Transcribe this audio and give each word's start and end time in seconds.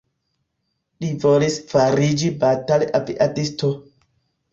Li 1.03 1.09
volis 1.25 1.57
fariĝi 1.73 2.31
batal-aviadisto. 2.45 3.71